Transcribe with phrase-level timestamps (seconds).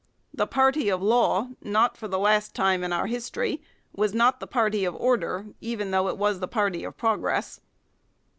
[0.33, 3.61] The party of law, not for the last time in our history,
[3.93, 7.61] was not the party of order, even though it was the party of progress.